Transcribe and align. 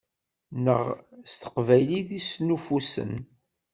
Neɣ 0.63 0.81
s 1.29 1.33
teqbaylit 1.41 2.09
i 2.19 2.21
snuffusen? 2.21 3.13